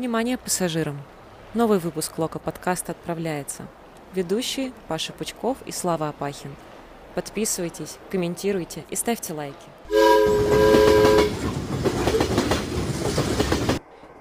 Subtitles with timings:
[0.00, 0.98] Внимание пассажирам!
[1.52, 3.66] Новый выпуск Лока подкаста отправляется.
[4.14, 6.56] Ведущие Паша Пучков и Слава Апахин.
[7.14, 10.69] Подписывайтесь, комментируйте и ставьте лайки.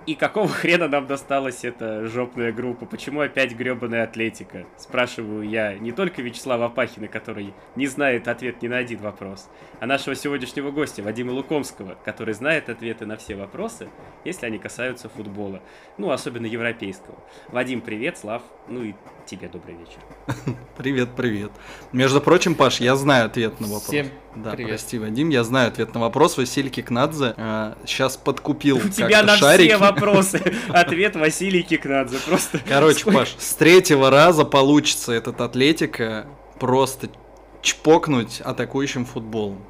[0.10, 2.88] И какого хрена нам досталась эта жопная группа?
[2.88, 4.66] Почему опять гребаная атлетика?
[4.76, 9.50] Спрашиваю я не только Вячеслава Апахина, который не знает ответ ни на один вопрос,
[9.80, 13.88] а нашего сегодняшнего гостя Вадима Лукомского, который знает ответы на все вопросы,
[14.26, 15.62] если они касаются футбола.
[16.00, 17.20] Ну, особенно европейского.
[17.50, 18.42] Вадим, привет, Слав.
[18.68, 18.96] Ну и
[19.28, 20.00] тебе добрый вечер.
[20.78, 21.52] Привет, привет.
[21.92, 23.84] Между прочим, Паш, я знаю ответ на вопрос.
[23.84, 24.70] Всем да, привет.
[24.72, 26.38] прости, Вадим, я знаю ответ на вопрос.
[26.38, 29.70] Василий Кикнадзе э, сейчас подкупил У тебя на шарики.
[29.70, 32.18] все вопросы ответ Василий Кикнадзе.
[32.26, 32.60] Просто...
[32.68, 36.28] Короче, Сколько- Паш, с третьего раза получится этот Атлетика
[36.60, 37.10] просто
[37.62, 39.64] чпокнуть атакующим футболом.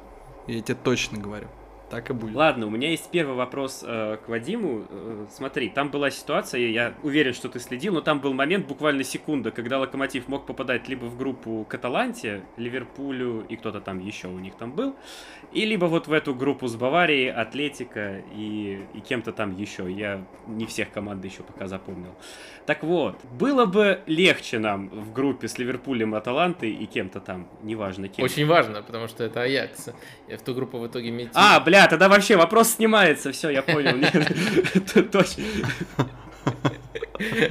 [0.46, 1.48] Я тебе точно говорю.
[1.90, 2.36] Так и будет.
[2.36, 4.86] Ладно, у меня есть первый вопрос э, к Вадиму.
[4.88, 9.02] Э, смотри, там была ситуация, я уверен, что ты следил, но там был момент, буквально
[9.02, 14.38] секунда, когда Локомотив мог попадать либо в группу Каталанте, Ливерпулю и кто-то там еще у
[14.38, 14.94] них там был,
[15.52, 19.90] и либо вот в эту группу с Баварией, Атлетика и, и кем-то там еще.
[19.90, 22.14] Я не всех команд еще пока запомнил.
[22.66, 28.08] Так вот, было бы легче нам в группе с Ливерпулем, Аталантой и кем-то там, неважно
[28.08, 28.24] кем.
[28.24, 29.88] Очень важно, потому что это Аякс.
[30.28, 31.32] В ту группу в итоге метит.
[31.34, 33.96] А, бля, тогда вообще вопрос снимается, все, я понял.
[35.12, 35.44] Точно.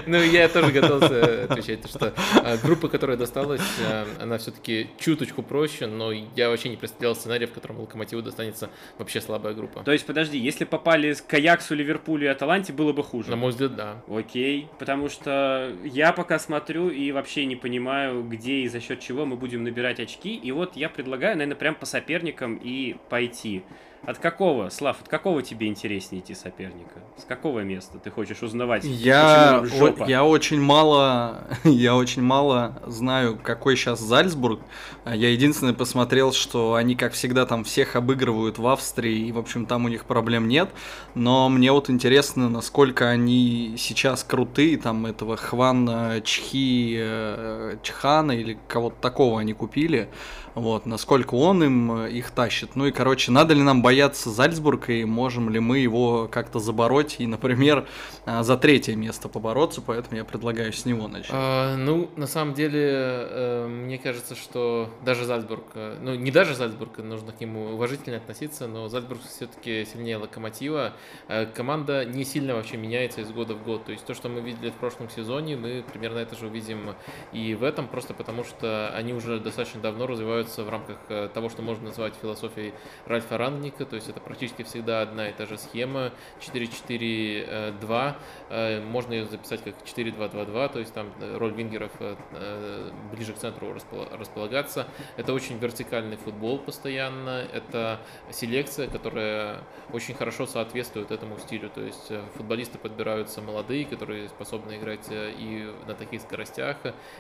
[0.07, 5.85] Ну, я тоже готовился отвечать, что а, группа, которая досталась, а, она все-таки чуточку проще,
[5.85, 9.83] но я вообще не представлял сценария, в котором Локомотиву достанется вообще слабая группа.
[9.83, 13.29] То есть, подожди, если попали к Аяксу, Ливерпулю и Аталанте, было бы хуже?
[13.29, 14.01] На мой взгляд, да.
[14.07, 19.25] Окей, потому что я пока смотрю и вообще не понимаю, где и за счет чего
[19.25, 20.35] мы будем набирать очки.
[20.35, 23.63] И вот я предлагаю, наверное, прям по соперникам и пойти.
[24.05, 27.01] От какого, Слав, от какого тебе интереснее идти соперника?
[27.17, 28.83] С какого места ты хочешь узнавать?
[28.85, 34.61] Я, о- я очень мало, я очень мало знаю, какой сейчас Зальцбург.
[35.03, 39.37] А Я единственное посмотрел, что они, как всегда, там всех обыгрывают в Австрии, и, в
[39.37, 40.69] общем, там у них проблем нет.
[41.13, 48.57] Но мне вот интересно, насколько они сейчас крутые, там этого Хвана Чхи э, Чхана или
[48.69, 50.09] кого-то такого они купили.
[50.55, 52.75] Вот, насколько он им э, их тащит.
[52.75, 57.15] Ну и, короче, надо ли нам бояться Зальцбурга, и можем ли мы его как-то забороть
[57.17, 57.87] и, например,
[58.27, 61.31] а, за третье место побороться, поэтому я предлагаю с него начать.
[61.33, 66.53] А, ну, на самом деле, э, мне кажется, что даже Зальцбург, э, ну, не даже
[66.53, 70.93] Зальцбург, нужно к нему уважительно относиться, но Зальцбург все-таки сильнее Локомотива.
[71.27, 73.85] Э, Команда не сильно вообще меняется из года в год.
[73.85, 76.93] То есть то, что мы видели в прошлом сезоне, мы примерно это же увидим
[77.33, 81.49] и в этом, просто потому что они уже достаточно давно развиваются в рамках э, того,
[81.49, 82.75] что можно назвать философией
[83.07, 83.78] Ральфа Рангника.
[83.85, 88.15] То есть это практически всегда одна и та же схема 4-4-2.
[88.49, 93.37] Э, Можно ее записать как 4-2-2-2, то есть там э, роль вингеров э, ближе к
[93.37, 94.87] центру распол- располагаться.
[95.17, 97.99] Это очень вертикальный футбол постоянно, это
[98.31, 101.69] селекция, которая очень хорошо соответствует этому стилю.
[101.69, 106.77] То есть футболисты подбираются молодые, которые способны играть и на таких скоростях,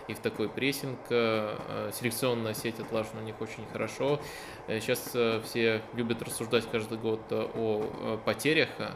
[0.07, 0.99] и в такой прессинг.
[1.09, 4.19] Селекционная сеть отлажена у них очень хорошо.
[4.67, 5.15] Сейчас
[5.45, 8.89] все любят рассуждать каждый год э, о э, потерях э,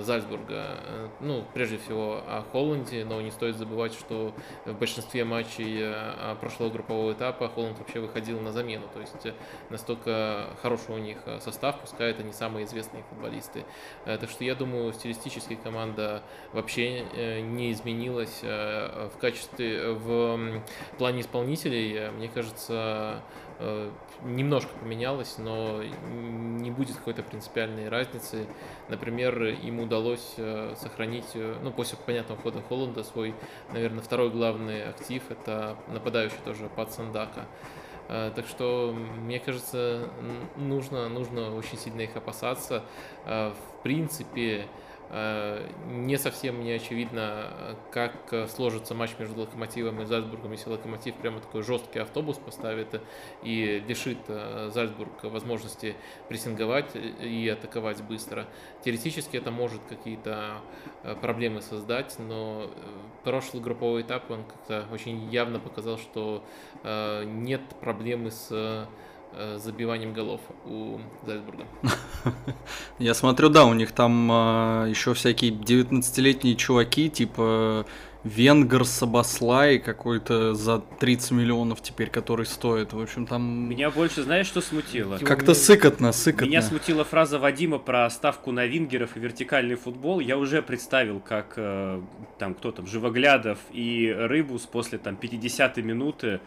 [0.00, 0.64] Зальцбурга.
[0.84, 4.32] Э, Ну, прежде всего о Холланде, но не стоит забывать, что
[4.64, 8.86] в большинстве матчей э, прошлого группового этапа Холланд вообще выходил на замену.
[8.92, 9.32] То есть э,
[9.70, 13.64] настолько хороший у них э, состав, пускай это не самые известные футболисты.
[14.06, 20.62] Э, Так что я думаю, стилистически команда вообще э, не изменилась э, в качестве, в
[20.98, 21.94] плане исполнителей.
[21.96, 23.22] э, Мне кажется,
[23.58, 23.90] э,
[24.22, 28.46] немножко поменялось, но не будет какой-то принципиальной разницы.
[28.88, 33.34] Например, им удалось э, сохранить, э, ну, после понятного хода Холланда, свой,
[33.72, 37.46] наверное, второй главный актив, это нападающий тоже Пат Сандака.
[38.08, 40.10] Э, Так что, мне кажется,
[40.56, 42.82] нужно, нужно очень сильно их опасаться.
[43.24, 44.66] В принципе,
[45.12, 51.16] не совсем не очевидно, э, как э, сложится матч между Локомотивом и Зальцбургом, если Локомотив
[51.16, 53.00] прямо такой жесткий автобус поставит э,
[53.42, 55.96] и лишит э, Зальцбург возможности
[56.28, 58.46] прессинговать э, и атаковать быстро.
[58.84, 60.60] Теоретически это может какие-то
[61.02, 62.68] э, проблемы создать, но э,
[63.24, 66.44] прошлый групповой этап, он как-то очень явно показал, что
[66.84, 71.66] э, нет проблемы с э, забиванием голов у Зальцбурга.
[73.00, 74.28] Я смотрю, да, у них там
[74.88, 77.86] еще всякие 19-летние чуваки, типа
[78.24, 82.92] Венгер Сабаслай какой-то за 30 миллионов теперь, который стоит.
[82.92, 83.70] В общем, там...
[83.70, 85.16] Меня больше, знаешь, что смутило?
[85.16, 86.44] Как-то сыкотно, сыкотно.
[86.44, 90.20] Меня смутила фраза Вадима про ставку на вингеров и вертикальный футбол.
[90.20, 92.02] Я уже представил, как э,
[92.38, 96.40] там кто там, Живоглядов и Рыбус после там 50-й минуты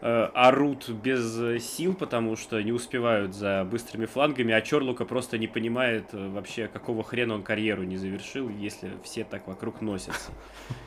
[0.00, 5.46] э, орут без сил, потому что не успевают за быстрыми флангами, а Чорлука просто не
[5.46, 10.32] понимает э, вообще, какого хрена он карьеру не завершил, если все так вокруг носятся.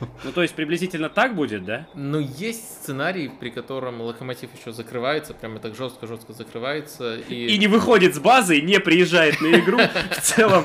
[0.22, 1.86] Ну, то есть приблизительно так будет, да?
[1.94, 7.16] Ну, есть сценарий, при котором Локомотив еще закрывается, прямо так жестко-жестко закрывается.
[7.16, 7.46] И...
[7.46, 9.78] и не выходит с базы, не приезжает на игру,
[10.10, 10.64] в целом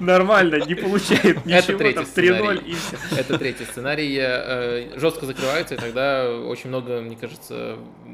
[0.00, 3.16] нормально, не получает ничего, там 3-0 и все.
[3.18, 4.16] Это третий сценарий.
[4.18, 7.59] Э, жестко закрывается, и тогда очень много, мне кажется,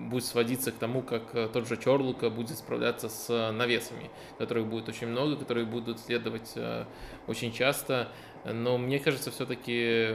[0.07, 4.89] будет сводиться к тому, как э, тот же Чорлука будет справляться с навесами, которых будет
[4.89, 6.85] очень много, которые будут следовать э,
[7.27, 8.09] очень часто.
[8.45, 10.15] Но мне кажется, все-таки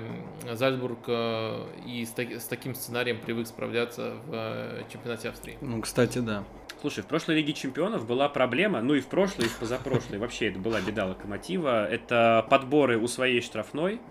[0.52, 5.58] Зальцбург э, и с, с таким сценарием привык справляться в чемпионате Австрии.
[5.62, 6.44] Ну, кстати, да.
[6.80, 10.48] Слушай, в прошлой Лиге Чемпионов была проблема, ну и в прошлой, и в позапрошлой, вообще
[10.48, 14.02] это была беда Локомотива, это подборы у своей штрафной.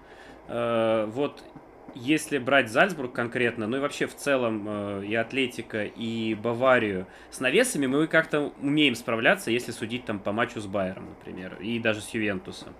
[0.46, 1.42] Вот
[1.94, 7.40] если брать Зальцбург конкретно, ну и вообще в целом э, и Атлетика, и Баварию, с
[7.40, 12.00] навесами мы как-то умеем справляться, если судить там по матчу с Байером, например, и даже
[12.00, 12.74] с Ювентусом.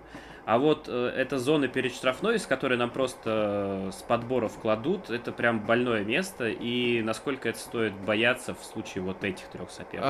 [0.45, 5.09] А вот э, эта зона перед штрафной, с которой нам просто э, с подборов кладут,
[5.09, 6.49] это прям больное место.
[6.49, 10.09] И насколько это стоит бояться в случае вот этих трех соперников?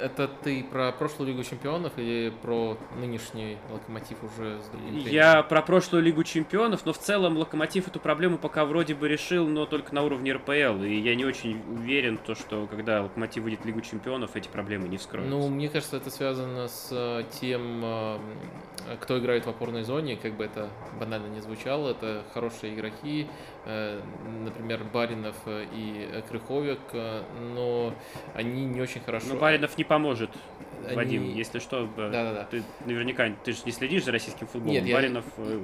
[0.00, 5.12] Это ты про прошлую Лигу Чемпионов или про нынешний Локомотив уже с другим тренером?
[5.12, 9.46] Я про прошлую Лигу Чемпионов, но в целом Локомотив эту проблему пока вроде бы решил,
[9.46, 10.82] но только на уровне РПЛ.
[10.82, 14.88] И я не очень уверен, то, что когда Локомотив выйдет в Лигу Чемпионов, эти проблемы
[14.88, 15.30] не вскроются.
[15.30, 18.18] Ну, мне кажется, это связано с э, тем, э,
[19.00, 20.68] кто играет в опорной зоне, как бы это
[20.98, 21.90] банально не звучало.
[21.90, 23.26] Это хорошие игроки,
[23.66, 26.80] например, Баринов и Крыховик,
[27.54, 27.94] но
[28.34, 30.30] они не очень хорошо ну, Баринов не поможет,
[30.86, 30.96] Они...
[30.96, 31.88] Вадим, если что.
[31.96, 32.44] Да, да, да.
[32.50, 34.84] Ты наверняка, ты же не следишь за российским футболом.
[34.84, 35.58] Нет, Баринов я...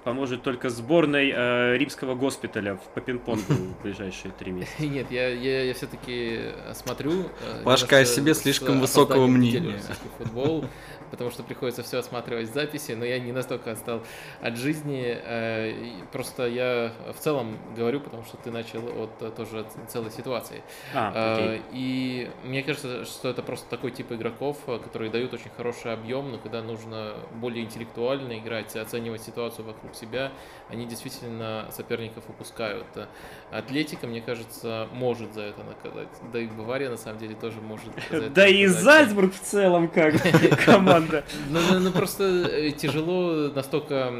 [0.00, 4.74] Э, поможет только сборной э, римского госпиталя по пинг-понгу в ближайшие три месяца.
[4.84, 7.24] Нет, я, я, я все-таки смотрю.
[7.42, 9.80] Э, Пашка о себе слишком высокого мнения.
[10.18, 10.64] Футбол
[11.10, 14.02] потому что приходится все осматривать в записи, но я не настолько отстал
[14.40, 15.16] от жизни.
[15.22, 15.74] Э,
[16.12, 20.62] просто я в целом говорю, потому что ты начал от э, тоже целой ситуации.
[20.94, 21.58] А, окей.
[21.58, 26.30] Э, и мне кажется, что это просто такой тип игроков, которые дают очень хороший объем,
[26.30, 30.32] но когда нужно более интеллектуально играть, оценивать ситуацию вокруг себя,
[30.68, 32.86] они действительно соперников упускают.
[33.50, 36.08] Атлетика, мне кажется, может за это наказать.
[36.32, 37.90] Да и Бавария, на самом деле, тоже может
[38.34, 40.14] Да и Зальцбург в целом как
[40.64, 41.24] команда.
[41.48, 44.12] Ну, ну, ну просто э, тяжело настолько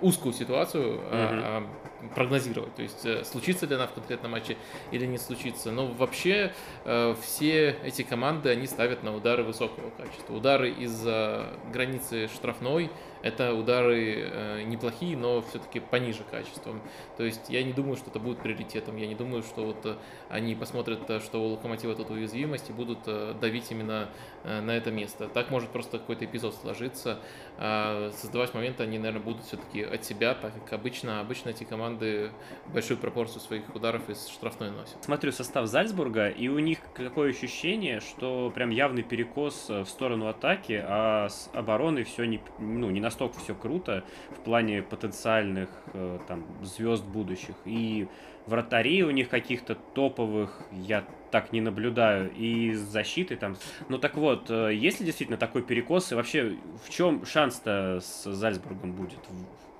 [0.00, 1.64] узкую ситуацию а,
[2.02, 2.74] а, прогнозировать.
[2.74, 4.56] То есть э, случится ли она в конкретном матче
[4.90, 5.70] или не случится.
[5.70, 6.52] Но вообще
[6.84, 10.34] э, все эти команды, они ставят на удары высокого качества.
[10.34, 12.90] Удары из-за границы штрафной–
[13.26, 16.80] это удары э, неплохие, но все-таки пониже качеством.
[17.16, 18.96] То есть я не думаю, что это будет приоритетом.
[18.96, 19.96] Я не думаю, что вот э,
[20.28, 24.08] они посмотрят, э, что у Локомотива тут уязвимость и будут э, давить именно
[24.44, 25.28] э, на это место.
[25.28, 27.18] Так может просто какой-то эпизод сложиться.
[27.58, 32.30] А создавать моменты они, наверное, будут все-таки от себя, так как обычно, обычно эти команды
[32.66, 35.02] большую пропорцию своих ударов из штрафной носят.
[35.02, 40.28] Смотрю состав Зальцбурга, и у них какое ощущение, что прям явный перекос э, в сторону
[40.28, 46.18] атаки, а с обороной все не, ну, не настолько все круто в плане потенциальных э,
[46.28, 47.54] там звезд будущих.
[47.64, 48.08] И
[48.46, 52.32] вратарей у них каких-то топовых я так не наблюдаю.
[52.32, 53.56] И с защитой там.
[53.88, 56.12] Ну так вот, э, есть ли действительно такой перекос?
[56.12, 59.20] И вообще, в чем шанс-то с Зальцбургом будет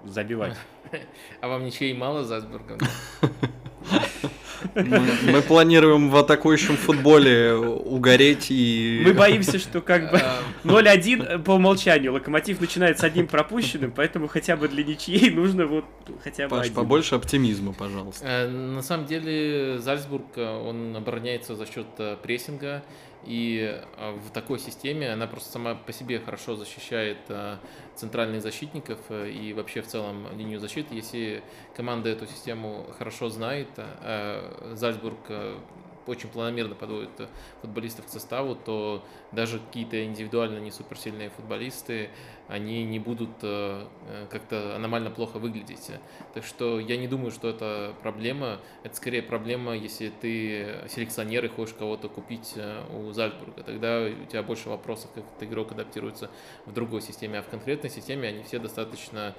[0.04, 0.56] забивать?
[1.40, 2.78] А вам ничей мало с Зальцбургом?
[4.74, 9.02] Мы, планируем в атакующем футболе угореть и...
[9.04, 10.20] Мы боимся, что как бы
[10.64, 12.12] 0-1 по умолчанию.
[12.12, 15.84] Локомотив начинает с одним пропущенным, поэтому хотя бы для ничьей нужно вот
[16.22, 16.74] хотя бы Паш, один.
[16.74, 18.24] побольше оптимизма, пожалуйста.
[18.26, 22.82] Э, на самом деле Зальцбург, э, он обороняется за счет э, прессинга,
[23.26, 27.18] и в такой системе она просто сама по себе хорошо защищает
[27.94, 30.94] центральных защитников и вообще в целом линию защиты.
[30.94, 31.42] Если
[31.74, 33.68] команда эту систему хорошо знает,
[34.72, 35.18] Зальцбург
[36.06, 37.28] очень планомерно подводят
[37.60, 42.10] футболистов к составу, то даже какие-то индивидуально не суперсильные футболисты,
[42.48, 45.90] они не будут э, э, как-то аномально плохо выглядеть.
[46.32, 48.60] Так что я не думаю, что это проблема.
[48.84, 53.62] Это скорее проблема, если ты селекционер и хочешь кого-то купить э, у Зальцбурга.
[53.64, 56.30] Тогда у тебя больше вопросов, как этот игрок адаптируется
[56.66, 57.40] в другой системе.
[57.40, 59.34] А в конкретной системе они все достаточно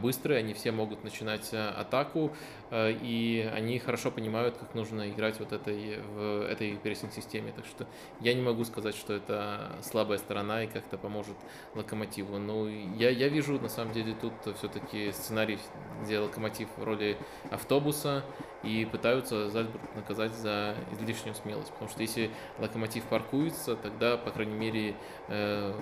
[0.00, 2.32] быстрые, они все могут начинать атаку,
[2.72, 7.52] и они хорошо понимают, как нужно играть вот этой, в этой прессинг-системе.
[7.54, 7.86] Так что
[8.20, 11.36] я не могу сказать, что это слабая сторона и как-то поможет
[11.74, 12.38] Локомотиву.
[12.38, 15.58] Но ну, я, я вижу, на самом деле, тут все-таки сценарий,
[16.02, 17.16] где Локомотив в роли
[17.50, 18.24] автобуса,
[18.62, 21.72] и пытаются Зальцбург наказать за излишнюю смелость.
[21.72, 24.96] Потому что если Локомотив паркуется, тогда, по крайней мере,
[25.28, 25.74] э,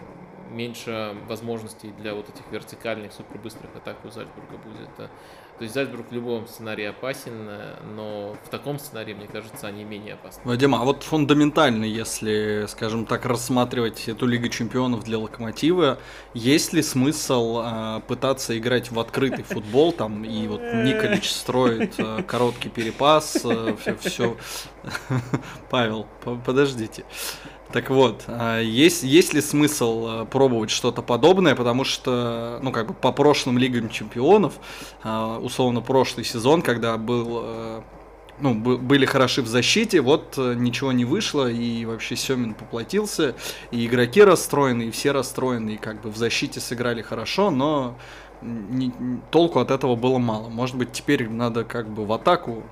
[0.50, 5.10] меньше возможностей для вот этих вертикальных супербыстрых атак у Зальцбурга будет.
[5.60, 7.50] То есть Зальцбург в любом сценарии опасен,
[7.94, 10.40] но в таком сценарии, мне кажется, они менее опасны.
[10.46, 15.98] Вадим, а вот фундаментально, если, скажем так, рассматривать эту Лигу Чемпионов для Локомотива,
[16.32, 22.22] есть ли смысл э, пытаться играть в открытый футбол, там, и вот Николич строит э,
[22.22, 24.36] короткий перепас, э, все, все.
[25.68, 26.06] Павел,
[26.46, 27.04] подождите.
[27.72, 32.88] Так вот, а, есть, есть ли смысл а, пробовать что-то подобное, потому что, ну, как
[32.88, 34.54] бы по прошлым Лигам Чемпионов,
[35.02, 37.82] а, условно, прошлый сезон, когда был
[38.42, 43.34] ну, были хороши в защите, вот ничего не вышло, и вообще Семин поплатился,
[43.70, 47.98] и игроки расстроены, и все расстроены, и как бы в защите сыграли хорошо, но
[48.40, 48.92] не,
[49.30, 50.48] толку от этого было мало.
[50.48, 52.62] Может быть, теперь надо как бы в атаку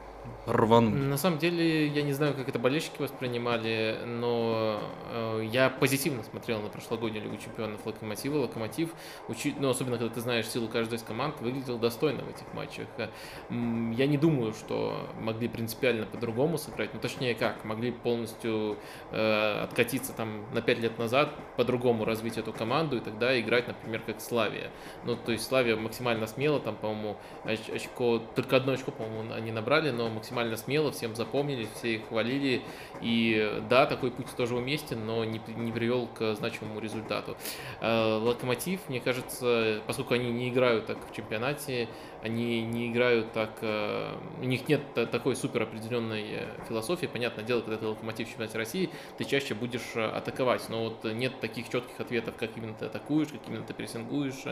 [0.49, 0.95] рвануть.
[0.95, 6.61] На самом деле, я не знаю, как это болельщики воспринимали, но э, я позитивно смотрел
[6.61, 8.38] на прошлогоднюю Лигу Чемпионов Локомотива.
[8.38, 8.90] Локомотив,
[9.28, 9.55] учи...
[9.59, 12.87] ну, особенно когда ты знаешь силу каждой из команд, выглядел достойно в этих матчах.
[12.99, 18.78] Я не думаю, что могли принципиально по-другому сыграть, ну, точнее как, могли полностью
[19.11, 24.02] э, откатиться там на 5 лет назад, по-другому развить эту команду и тогда играть, например,
[24.07, 24.71] как Славия.
[25.05, 29.90] Ну, то есть Славия максимально смело, там, по-моему, очко, только одно очко, по-моему, они набрали,
[29.90, 32.62] но максимально максимально смело, всем запомнили, все их хвалили.
[33.00, 37.37] И да, такой путь тоже уместен, но не, не привел к значимому результату.
[37.80, 41.88] Э, Локомотив, мне кажется, поскольку они не играют так в чемпионате,
[42.23, 47.07] они не играют так, э, у них нет такой супер определенной э, философии.
[47.07, 51.05] Понятное дело, когда ты локомотив в чемпионате России, ты чаще будешь э, атаковать, но вот
[51.05, 54.45] нет таких четких ответов, как именно ты атакуешь, как именно ты прессингуешь.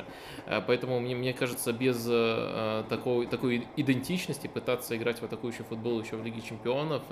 [0.67, 2.05] Поэтому мне, мне кажется, без
[2.89, 7.03] такой, такой идентичности пытаться играть в атакующий футбол еще в Лиге Чемпионов,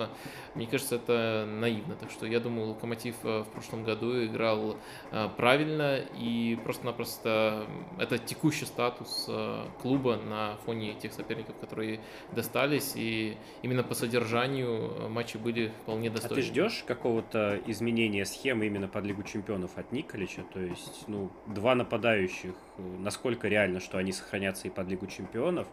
[0.55, 1.95] мне кажется, это наивно.
[1.97, 4.77] Так что я думаю, Локомотив в прошлом году играл
[5.37, 7.67] правильно и просто-напросто
[7.99, 9.29] это текущий статус
[9.83, 12.01] клуба на на фоне тех соперников, которые
[12.33, 16.35] достались, и именно по содержанию э, матчи были вполне достойны.
[16.35, 20.43] А ты ждешь какого-то изменения схемы именно под Лигу Чемпионов от Николича?
[20.53, 25.69] То есть, ну, два нападающих, э, насколько реально, что они сохранятся и под Лигу Чемпионов?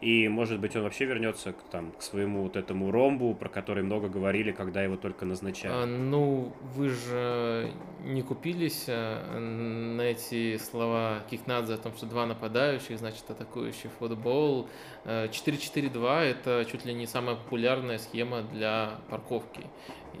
[0.00, 3.82] И, может быть, он вообще вернется к, там, к своему вот этому ромбу, про который
[3.82, 5.72] много говорили, когда его только назначали.
[5.72, 7.72] А, ну, вы же
[8.04, 14.68] не купились а, на эти слова Кикнадзе о том, что два нападающих, значит, атакующий футбол.
[15.06, 19.62] 4-4-2 а,– это чуть ли не самая популярная схема для парковки.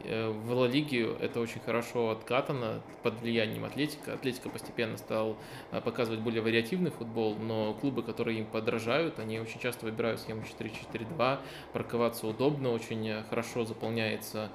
[0.04, 4.14] Э, в Ла Лиге это очень хорошо откатано под влиянием Атлетика.
[4.14, 5.36] Атлетика постепенно стал
[5.72, 10.42] э, показывать более вариативный футбол, но клубы, которые им подражают, они очень часто выбирают схему
[10.42, 11.38] 4-4-2,
[11.72, 14.50] парковаться удобно, очень э, хорошо заполняется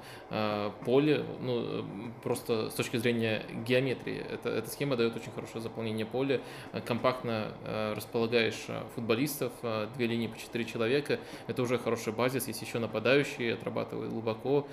[0.84, 1.84] поле, ну,
[2.22, 4.24] просто с точки зрения геометрии.
[4.30, 6.40] Это, эта схема дает очень хорошее заполнение поля,
[6.86, 7.52] компактно
[7.94, 9.52] располагаешь футболистов,
[9.94, 14.66] две линии по 4 человека, это уже хороший базис, если еще нападающие отрабатывают глубоко,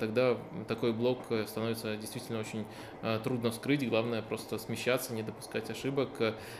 [0.00, 2.64] тогда тогда такой блок э, становится действительно очень
[3.02, 3.86] э, трудно вскрыть.
[3.88, 6.10] Главное просто смещаться, не допускать ошибок.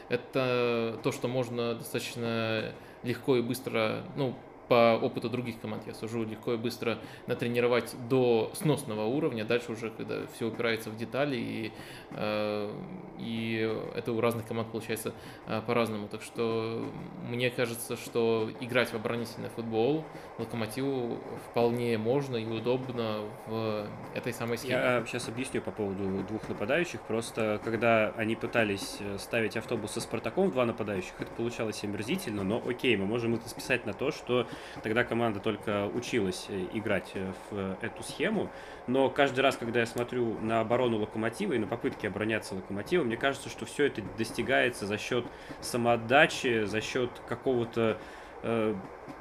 [0.09, 4.35] Это то, что можно достаточно легко и быстро, ну,
[4.75, 9.45] по опыту других команд я сужу легко и быстро натренировать до сносного уровня.
[9.45, 11.73] Дальше уже, когда все упирается в детали, и,
[12.11, 12.73] э,
[13.21, 15.15] и это у разных команд получается
[15.47, 16.09] э, по-разному.
[16.09, 16.85] Так что
[17.29, 20.05] мне кажется, что играть в оборонительный футбол
[20.39, 24.75] Локомотиву вполне можно и удобно в этой самой схеме.
[24.75, 27.01] Я сейчас объясню по поводу двух нападающих.
[27.03, 32.43] Просто когда они пытались э, ставить автобус со Спартаком в два нападающих, это получалось омерзительно,
[32.43, 34.49] но окей, мы можем это списать на то, что
[34.83, 38.51] Тогда команда только училась э, играть э, в эту схему.
[38.87, 43.17] Но каждый раз, когда я смотрю на оборону Локомотива и на попытки обороняться Локомотива, мне
[43.17, 45.25] кажется, что все это достигается за счет
[45.61, 47.99] самоотдачи, за счет какого-то
[48.45, 48.75] э,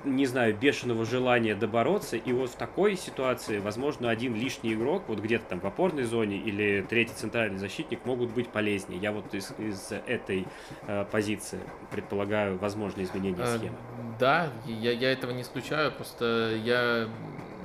[0.03, 5.19] не знаю, бешеного желания добороться, и вот в такой ситуации, возможно, один лишний игрок, вот
[5.19, 8.99] где-то там в опорной зоне или третий центральный защитник могут быть полезнее.
[8.99, 10.45] Я вот из, из этой
[10.87, 11.59] э, позиции
[11.91, 13.77] предполагаю возможные изменения а, схемы.
[14.19, 17.07] Да, я, я этого не исключаю, просто я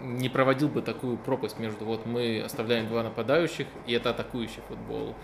[0.02, 5.14] не проводил бы такую пропасть между вот мы оставляем два нападающих, и это атакующий футбол,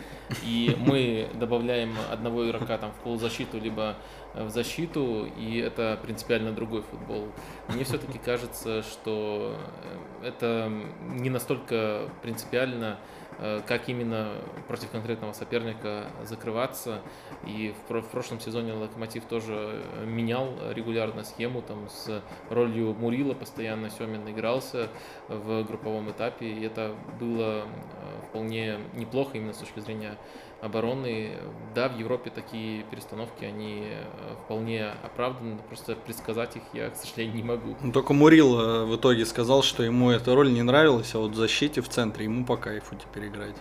[0.42, 3.96] и мы добавляем одного игрока там в полузащиту, либо
[4.34, 7.28] в защиту, и это принципиально другой футбол.
[7.68, 9.56] Мне все-таки кажется, что
[10.22, 10.72] это
[11.08, 14.32] не настолько принципиально, Э, как именно
[14.68, 17.00] против конкретного соперника закрываться.
[17.46, 23.90] И в, в прошлом сезоне Локомотив тоже менял регулярно схему, там с ролью Мурила постоянно
[23.90, 24.88] Семин игрался
[25.28, 30.16] в групповом этапе, и это было э, вполне неплохо именно с точки зрения
[30.64, 31.32] обороны.
[31.74, 37.36] Да, в Европе такие перестановки, они э, вполне оправданы, просто предсказать их я, к сожалению,
[37.36, 37.76] не могу.
[37.82, 41.32] Ну, только Мурил э, в итоге сказал, что ему эта роль не нравилась, а вот
[41.32, 43.56] в защите в центре ему по кайфу теперь играть.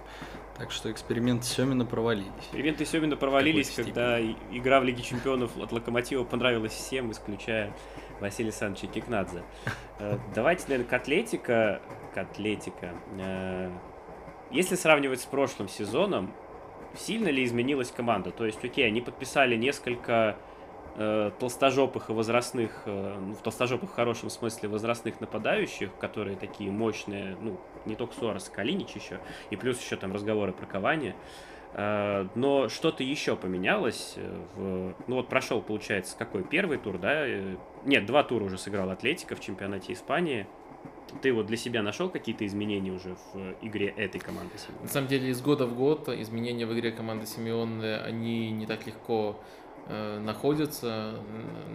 [0.58, 2.32] Так что эксперименты Семина провалились.
[2.40, 7.74] Эксперименты Семина провалились, когда игра в Лиге Чемпионов от Локомотива понравилась всем, исключая
[8.22, 9.44] Василия Александровича Кикнадзе.
[10.00, 11.82] Э, давайте, наверное, к Атлетика.
[12.14, 12.94] К Атлетика.
[14.52, 16.32] Если сравнивать с прошлым сезоном,
[16.96, 18.32] сильно ли изменилась команда?
[18.32, 20.38] То есть, окей, они подписали несколько
[20.96, 26.72] э, толстожопых и возрастных, э, ну, в толстожопых в хорошем смысле возрастных нападающих, которые такие
[26.72, 29.20] мощные, ну, не только Суарес, Калинич еще,
[29.50, 31.16] и плюс еще там разговоры про Кавани.
[31.74, 34.14] Э, но что-то еще поменялось.
[34.18, 34.94] Э, в...
[35.08, 37.28] Ну вот прошел, получается, какой первый тур, да?
[37.28, 40.48] Э, нет, два тура уже сыграл Атлетика в чемпионате Испании.
[41.22, 44.84] Ты вот для себя нашел какие-то изменения уже в игре этой команды Симеона?
[44.84, 48.86] На самом деле из года в год изменения в игре команды Симеона, они не так
[48.88, 51.16] легко Э, находятся.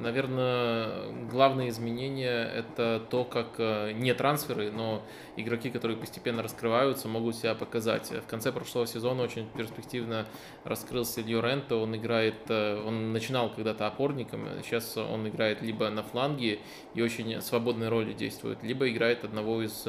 [0.01, 5.03] Наверное, главное изменение это то, как э, не трансферы, но
[5.37, 8.11] игроки, которые постепенно раскрываются, могут себя показать.
[8.11, 10.27] В конце прошлого сезона очень перспективно
[10.65, 11.77] раскрылся Льоренто.
[11.77, 16.61] Он играет, э, он начинал когда-то опорником, сейчас он играет либо на фланге
[16.95, 19.87] и очень свободной роли действует, либо играет одного из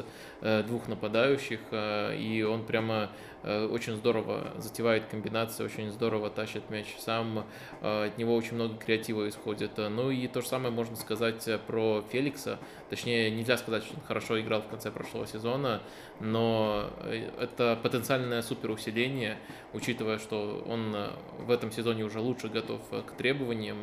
[0.66, 3.10] двух нападающих, и он прямо
[3.42, 7.46] Э, очень здорово затевает комбинации, очень здорово тащит мяч сам,
[7.80, 9.72] э, от него очень много креатива исходит.
[9.76, 14.40] Ну и то же самое можно сказать про Феликса, точнее нельзя сказать, что он хорошо
[14.40, 15.82] играл в конце прошлого сезона,
[16.20, 19.38] но э, это потенциальное суперусиление,
[19.72, 20.94] учитывая, что он
[21.38, 23.78] в этом сезоне уже лучше готов к требованиям,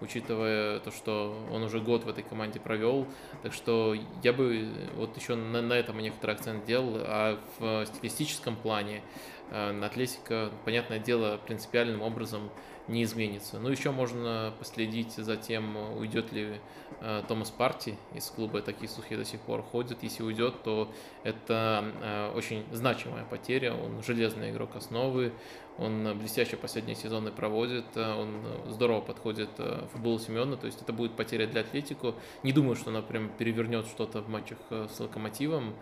[0.00, 3.06] учитывая то, что он уже год в этой команде провел,
[3.42, 8.56] так что я бы вот еще на, на этом некоторый акцент делал, а в стилистическом
[8.56, 9.02] плане
[9.50, 12.50] Э, Атлетика, понятное дело, принципиальным образом
[12.90, 13.58] не изменится.
[13.58, 16.60] Ну, еще можно последить за тем, уйдет ли
[17.00, 18.60] э, Томас Парти из клуба.
[18.60, 20.02] Такие слухи до сих пор ходят.
[20.02, 23.74] Если уйдет, то это э, очень значимая потеря.
[23.74, 25.32] Он железный игрок основы,
[25.78, 29.48] он блестяще последние сезоны проводит, он здорово подходит
[29.92, 32.16] футболу Семена, то есть это будет потеря для Атлетику.
[32.42, 35.74] Не думаю, что она прям перевернет что-то в матчах с Локомотивом.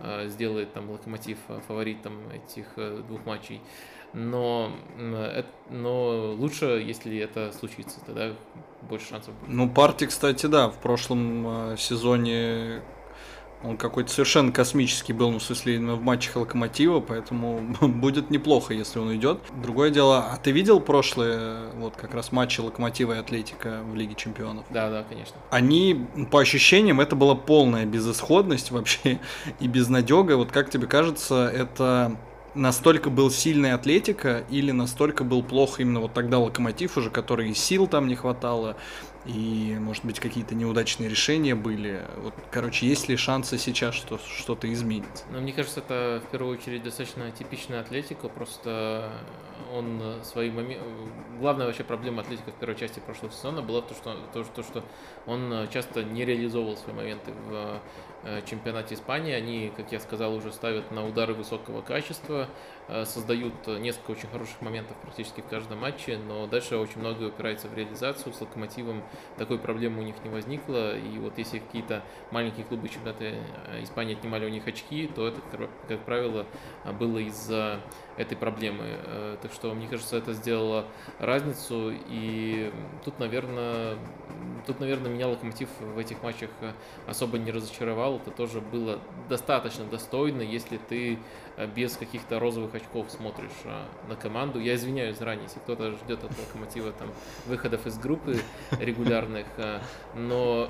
[0.00, 3.60] Э, сделает там Локомотив э, фаворитом этих э, двух матчей.
[4.12, 4.72] Но,
[5.70, 8.32] но лучше, если это случится, тогда
[8.88, 9.48] больше шансов будет.
[9.48, 12.82] Ну, Парти, кстати, да, в прошлом сезоне
[13.62, 18.72] он какой-то совершенно космический был, ну, в смысле, именно в матчах Локомотива, поэтому будет неплохо,
[18.74, 19.40] если он уйдет.
[19.60, 24.14] Другое дело, а ты видел прошлые, вот как раз матчи Локомотива и Атлетика в Лиге
[24.14, 24.64] Чемпионов?
[24.70, 25.36] Да, да, конечно.
[25.50, 29.18] Они, по ощущениям, это была полная безысходность вообще
[29.60, 30.36] и безнадега.
[30.36, 32.16] Вот как тебе кажется, это
[32.58, 37.54] настолько был сильный Атлетика или настолько был плохо именно вот тогда Локомотив уже, который и
[37.54, 38.76] сил там не хватало,
[39.24, 42.02] и, может быть, какие-то неудачные решения были.
[42.18, 45.24] Вот, короче, есть ли шансы сейчас, что что-то изменится?
[45.30, 49.10] Ну, мне кажется, это в первую очередь достаточно типичная атлетика, просто
[49.72, 50.82] он свои моменты...
[51.38, 54.84] Главная вообще проблема атлетика в первой части прошлого сезона была то, что, то, то, что
[55.26, 57.78] он часто не реализовывал свои моменты в Э,
[58.46, 59.32] чемпионате Испании.
[59.32, 64.60] Они, как я сказал, уже ставят на удары высокого качества, э, создают несколько очень хороших
[64.60, 68.32] моментов практически в каждом матче, но дальше очень много упирается в реализацию.
[68.32, 69.02] С Локомотивом
[69.38, 74.14] такой проблемы у них не возникло, и вот если какие-то маленькие клубы чемпионата э, Испании
[74.14, 75.40] отнимали у них очки, то это,
[75.88, 76.46] как правило,
[76.98, 77.80] было из-за
[78.16, 79.38] этой проблемы.
[79.40, 80.86] Так что, мне кажется, это сделало
[81.18, 82.72] разницу, и
[83.04, 83.96] тут, наверное,
[84.66, 86.50] тут, наверное, меня Локомотив в этих матчах
[87.06, 88.98] особо не разочаровал, сделал-то тоже было
[89.28, 91.18] достаточно достойно, если ты
[91.56, 94.58] э, без каких-то розовых очков смотришь э, на команду.
[94.58, 97.10] Я извиняюсь заранее, если кто-то ждет от Локомотива там
[97.46, 98.38] выходов из группы
[98.80, 99.80] регулярных, э,
[100.14, 100.68] но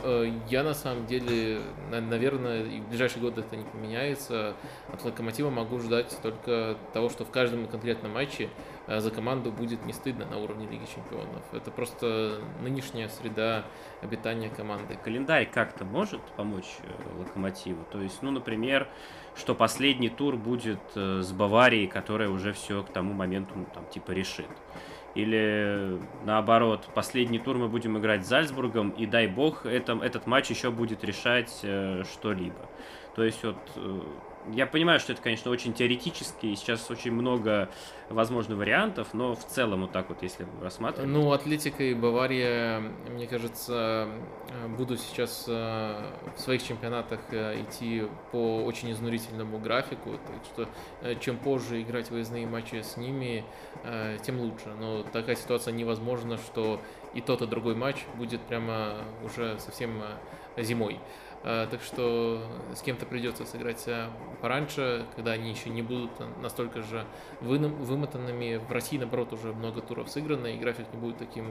[0.49, 4.55] я на самом деле, наверное, и в ближайшие годы это не поменяется.
[4.93, 8.51] От Локомотива могу ждать только того, что в каждом конкретном матче
[8.87, 11.43] за команду будет не стыдно на уровне Лиги Чемпионов.
[11.53, 13.65] Это просто нынешняя среда
[14.03, 14.99] обитания команды.
[15.03, 17.85] Календарь как-то может помочь э, Локомотиву?
[17.91, 18.89] То есть, ну, например,
[19.39, 23.87] что последний тур будет э, с Баварией, которая уже все к тому моменту, ну, там,
[23.87, 24.49] типа, решит.
[25.15, 30.51] Или наоборот, последний тур мы будем играть с Зальцбургом, и дай бог, этом, этот матч
[30.51, 32.69] еще будет решать э, что-либо.
[33.15, 34.01] То есть вот э,
[34.53, 37.69] я понимаю, что это, конечно, очень теоретически, и сейчас очень много
[38.09, 41.11] возможных вариантов, но в целом вот так вот, если рассматривать.
[41.11, 44.09] Ну, Атлетика и Бавария, мне кажется,
[44.77, 46.03] будут сейчас э,
[46.37, 50.69] в своих чемпионатах э, идти по очень изнурительному графику, так что
[51.03, 53.45] э, чем позже играть выездные матчи с ними,
[54.23, 54.69] тем лучше.
[54.81, 56.81] Но такая ситуация невозможна, что
[57.15, 60.03] и тот, и другой матч будет прямо уже совсем
[60.57, 60.99] зимой.
[61.45, 62.43] Э, так что
[62.75, 64.09] с кем-то придется сыграть э,
[64.43, 66.11] пораньше, когда они еще не будут
[66.43, 67.05] настолько же
[67.41, 68.61] вымотанными.
[68.69, 71.45] В России, наоборот, уже много туров сыграно, и график не будет таким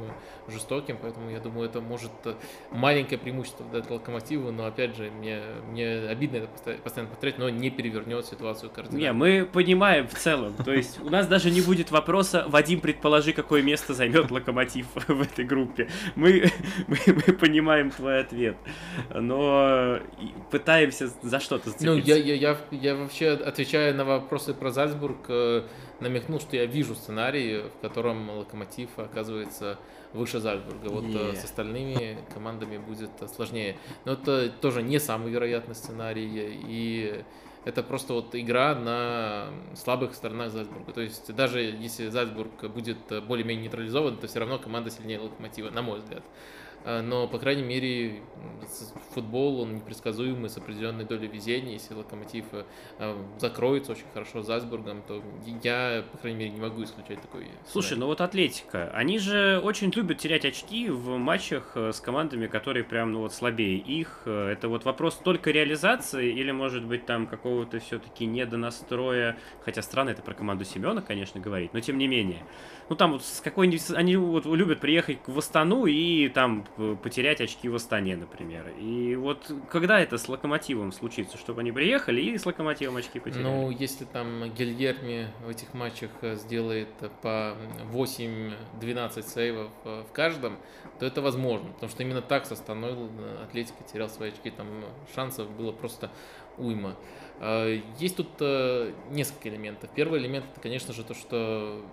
[0.47, 2.33] жестоким, поэтому я думаю, это может э,
[2.71, 7.69] маленькое преимущество дать Локомотиву, но опять же, мне, мне обидно это постоянно повторять, но не
[7.69, 9.01] перевернет ситуацию кардинально.
[9.01, 13.31] Не, мы понимаем в целом, то есть у нас даже не будет вопроса, Вадим, предположи,
[13.31, 15.89] какое место займет Локомотив в этой группе.
[16.15, 16.51] Мы,
[16.87, 18.57] мы, мы понимаем твой ответ,
[19.13, 19.76] но
[20.51, 21.93] пытаемся за что-то зацепиться.
[21.93, 25.63] Ну, я, я, я, я вообще, отвечая на вопросы про Зальцбург, э,
[25.99, 29.77] намекнул, что я вижу сценарий, в котором Локомотив оказывается
[30.13, 30.89] выше Зальцбурга.
[30.89, 31.33] Вот yeah.
[31.33, 33.77] Э, с остальными командами будет сложнее.
[34.05, 36.59] Но это тоже не самый вероятный сценарий.
[36.67, 37.23] И
[37.67, 40.93] это просто вот игра на слабых сторонах Зальцбурга.
[40.93, 45.81] То есть даже если Зальцбург будет более-менее нейтрализован, то все равно команда сильнее Локомотива, на
[45.81, 46.23] мой взгляд.
[46.87, 48.21] А, но, по крайней мере,
[49.13, 51.73] футбол, он непредсказуемый, с определенной долей везения.
[51.73, 55.21] Если Локомотив э, закроется очень хорошо Зальцбургом, то
[55.63, 57.99] я, по крайней мере, не могу исключать такой Слушай, сценарий.
[57.99, 62.85] ну вот Атлетика, они же очень любят терять очки в матчах э, с командами, которые
[62.85, 64.21] прям, ну вот, слабее их.
[64.25, 67.27] Э, это вот вопрос только реализации или, может быть, там
[67.57, 72.43] какого-то все-таки недонастроя, хотя странно это про команду Семена, конечно, говорить, но тем не менее
[72.89, 76.65] ну там вот с какой-нибудь, они вот любят приехать в Астану и там
[77.03, 78.73] потерять очки в Астане, например.
[78.79, 83.43] И вот когда это с Локомотивом случится, чтобы они приехали и с Локомотивом очки потеряли?
[83.43, 86.89] Ну, если там Гильерми в этих матчах э, сделает
[87.21, 87.57] по
[87.91, 90.57] 8-12 сейвов э, в каждом,
[90.99, 94.67] то это возможно, потому что именно так с Астаной э, Атлетика терял свои очки, там
[95.13, 96.09] шансов было просто
[96.57, 96.95] уйма.
[97.39, 99.89] А, есть тут э, несколько элементов.
[99.93, 101.83] Первый элемент это, конечно же, то, что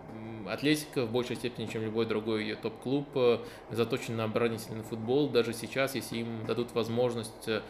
[0.46, 3.38] Атлетика в большей степени, чем любой другой ее топ-клуб, э,
[3.70, 5.28] заточен на оборонительный футбол.
[5.28, 7.62] Даже сейчас, если им дадут возможность э,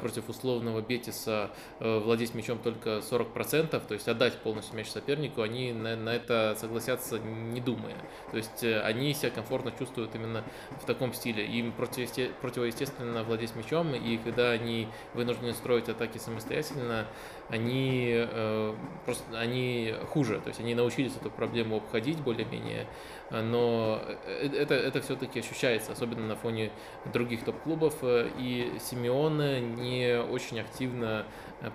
[0.00, 5.96] против условного Бетиса владеть мячом только 40%, то есть отдать полностью мяч сопернику, они на,
[5.96, 7.96] на это согласятся не думая.
[8.30, 10.42] То есть они себя комфортно чувствуют именно
[10.82, 11.46] в таком стиле.
[11.46, 17.06] Им противоестественно владеть мячом, и когда они вынуждены строить атаки самостоятельно,
[17.48, 22.90] они э, просто они хуже, то есть они научились эту проблему обходить более-менее,
[23.30, 26.70] но э, это, это все-таки ощущается, особенно на фоне
[27.12, 31.24] других топ-клубов, и Симеон не очень активно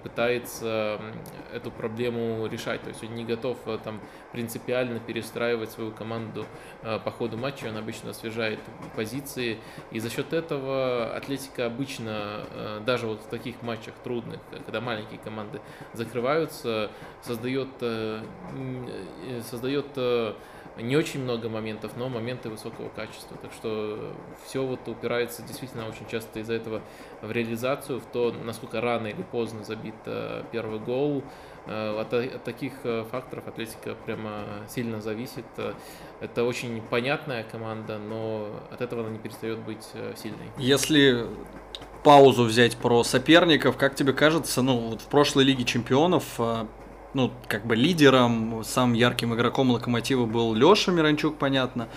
[0.04, 1.02] пытается
[1.54, 4.00] эту проблему решать, то есть он не готов э, там
[4.32, 6.46] принципиально перестраивать свою команду
[6.84, 8.60] э, по ходу матча, он обычно освежает
[8.96, 9.58] позиции,
[9.92, 15.20] и за счет этого Атлетика обычно, э, даже вот в таких матчах трудных, когда маленькие
[15.20, 15.62] команды
[15.94, 17.70] закрываются, создает,
[19.50, 19.88] создает
[20.78, 23.38] не очень много моментов, но моменты высокого качества.
[23.42, 24.14] Так что
[24.46, 26.82] все вот упирается действительно очень часто из-за этого
[27.22, 31.24] в реализацию, в то, насколько рано или поздно забит э, первый гол.
[31.68, 35.46] Э, от, от таких э, факторов Атлетика прямо сильно зависит.
[36.20, 40.48] Это очень понятная команда, но от этого она не перестает быть сильной.
[40.58, 41.26] Если
[42.04, 46.40] паузу взять про соперников, как тебе кажется, ну вот в прошлой Лиге Чемпионов
[47.14, 51.88] ну, как бы лидером, самым ярким игроком Локомотива был Леша Миранчук, понятно.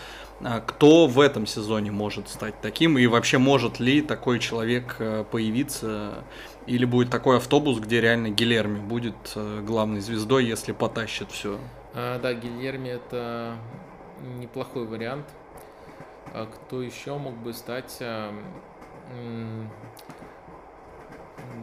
[0.43, 2.99] А кто в этом сезоне может стать таким?
[2.99, 6.25] И вообще может ли такой человек э, появиться?
[6.67, 11.59] Или будет такой автобус, где реально Гилерми будет э, главной звездой, если потащит все?
[11.95, 13.57] А, да, Гильерми это
[14.39, 15.27] неплохой вариант.
[16.33, 18.03] А кто еще мог бы стать?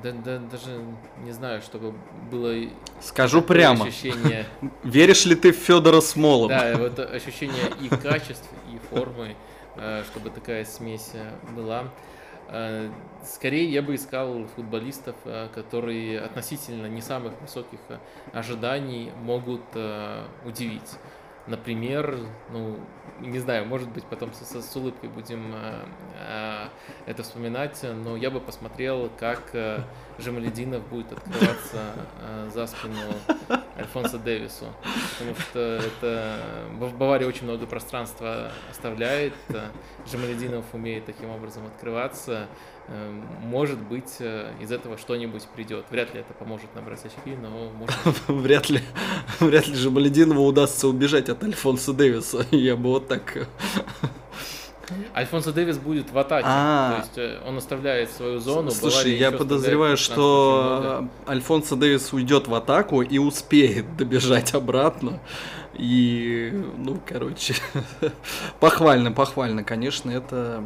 [0.03, 0.83] Да, да, даже
[1.23, 1.93] не знаю, чтобы
[2.31, 2.53] было
[3.01, 3.85] Скажу прямо.
[3.85, 4.45] ощущение.
[4.83, 6.49] Веришь ли ты в Федора Смолова?
[6.49, 9.35] Да, вот ощущение и качеств, и формы,
[9.75, 11.85] э, чтобы такая смесь э, была.
[12.49, 12.89] Э,
[13.23, 15.15] Скорее я бы искал футболистов,
[15.53, 17.79] которые относительно не самых высоких
[18.33, 19.61] ожиданий могут
[20.43, 20.89] удивить.
[21.47, 22.17] Например,
[22.51, 22.77] ну,
[23.19, 25.85] не знаю, может быть, потом с, с- с улыбкой будем э,
[26.19, 26.67] э,
[27.07, 29.79] это вспоминать, но я бы посмотрел, как э,
[30.19, 32.95] Жамалединов будет открываться э, за спину
[33.77, 34.65] Альфонсо Дэвису.
[35.17, 36.37] Потому что это
[36.79, 39.33] в Баварии очень много пространства оставляет.
[40.11, 42.47] Жамалединов умеет таким образом открываться.
[42.87, 45.85] Э, Может быть, э, из этого что-нибудь придет.
[45.89, 47.95] Вряд ли это поможет набрать очки, но может
[48.27, 48.81] Вряд ли,
[49.39, 52.45] вряд ли же Балединову удастся убежать от Альфонса Дэвиса.
[52.51, 53.47] Я бы вот так...
[55.15, 56.45] Альфонсо Дэвис будет в атаке.
[56.49, 56.91] А.
[56.91, 58.71] То есть э, он оставляет свою зону.
[58.71, 61.07] Слушай, я подозреваю, что.
[61.27, 65.21] Альфонсо Дэвис уйдет в атаку и успеет добежать обратно.
[65.75, 67.55] И, ну, короче,
[68.59, 70.63] похвально, похвально, конечно, это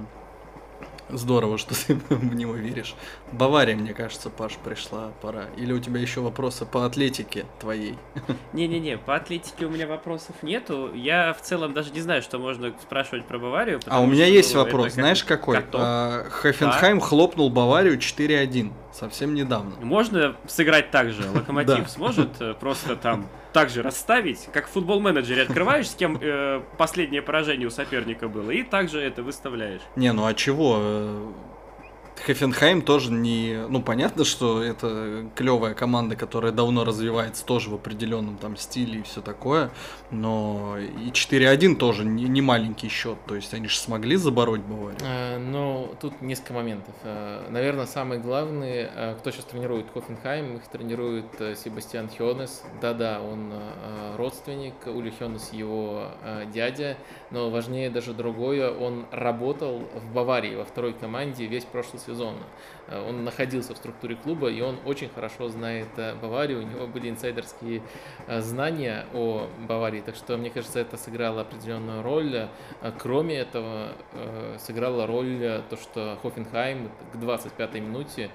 [1.09, 2.95] здорово, что ты в него веришь.
[3.31, 5.45] Бавария, мне кажется, Паш, пришла пора.
[5.57, 7.97] Или у тебя еще вопросы по атлетике твоей?
[8.53, 10.91] Не-не-не, по атлетике у меня вопросов нету.
[10.93, 13.79] Я в целом даже не знаю, что можно спрашивать про Баварию.
[13.87, 15.57] А у меня что, есть ну, вопрос, это знаешь как какой?
[15.57, 15.81] каток.
[15.83, 19.75] А, Хофенхайм хлопнул Баварию 4-1 совсем недавно.
[19.81, 21.29] Можно сыграть так же?
[21.33, 21.87] Локомотив Да.
[21.87, 27.21] сможет э, просто там так же расставить, как в футбол-менеджере открываешь, с кем э, последнее
[27.21, 29.79] поражение у соперника было, и также это выставляешь.
[29.95, 31.33] Не, ну а чего?
[32.23, 33.65] Хофенхайм тоже не...
[33.69, 39.04] Ну, понятно, что это клевая команда, которая давно развивается тоже в определенном там стиле и
[39.04, 39.69] все такое,
[40.12, 44.99] но и 4-1 тоже не, не маленький счет, то есть они же смогли забороть Баварию.
[45.04, 46.95] Э, Ну, тут несколько моментов.
[47.04, 51.25] Э, Наверное, самый главный, э, кто сейчас тренирует Хофенхайм, их тренирует
[51.58, 52.63] Себастьян Хёнес.
[52.82, 53.54] Да-да, он
[54.17, 56.08] родственник, Ули Хёнес его
[56.54, 56.97] дядя,
[57.32, 62.35] но важнее даже другое, он работал в Баварии во второй команде весь прошлый сезон.
[62.87, 66.87] Э, Он находился в структуре клуба, и он очень хорошо знает э, Баварию, у него
[66.87, 67.81] были инсайдерские
[68.27, 72.47] э, знания о Баварии, так что, мне кажется, это сыграло определенную роль.
[72.99, 73.93] Кроме этого,
[74.59, 78.29] сыграла роль то, что Хофенхайм к 25-й минуте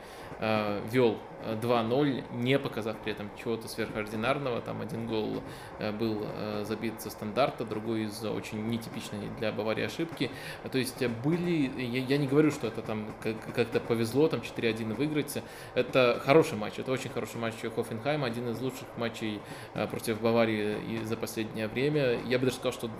[0.91, 4.61] вел 2-0, не показав при этом чего-то сверхординарного.
[4.61, 5.43] Там один гол
[5.79, 10.31] э, был э, забит со стандарта, другой из очень нетипичной для Баварии ошибки.
[10.71, 14.95] То есть были, я, я не говорю, что это там как- как-то повезло, там 4-1
[14.95, 15.43] выиграть.
[15.75, 19.41] Это хороший матч, это очень хороший матч Хофенхайма, один из лучших матчей
[19.75, 22.21] э, против Баварии и за последнее время.
[22.27, 22.91] Я бы даже сказал, что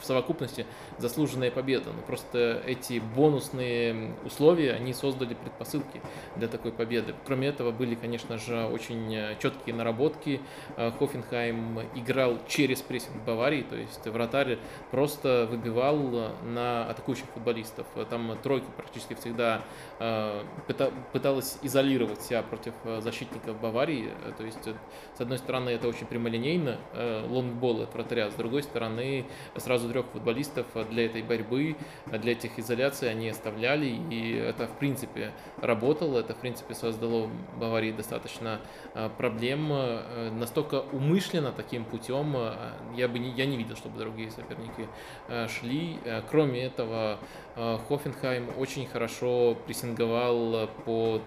[0.00, 0.66] в совокупности
[0.98, 1.90] заслуженная победа.
[1.94, 6.00] Но просто эти бонусные условия, они создали предпосылки
[6.36, 7.14] для такой победы.
[7.24, 10.40] Кроме этого, были, конечно же, очень э, четкие наработки.
[10.76, 14.58] Э, Хофенхайм играл через прессинг Баварии, то есть вратарь
[14.90, 17.86] просто выбивал э, на атакующих футболистов.
[18.10, 19.62] Там тройка практически всегда
[19.98, 24.10] пыта- пыталась изолировать себя против защитников Баварии.
[24.38, 24.68] То есть,
[25.14, 26.78] с одной стороны, это очень прямолинейно,
[27.28, 33.10] лонгбол от вратаря, с другой стороны, сразу трех футболистов для этой борьбы, для этих изоляций
[33.10, 38.60] они оставляли, и это, в принципе, работало, это, в принципе, создало Баварии достаточно
[38.94, 39.68] э, проблем.
[39.72, 42.54] Э, Настолько умышленно таким путем э,
[42.96, 44.88] я бы не, я не видел, чтобы другие соперники
[45.48, 45.98] шли.
[46.30, 47.18] Кроме этого,
[47.54, 51.20] Хофенхайм очень хорошо прессинговал по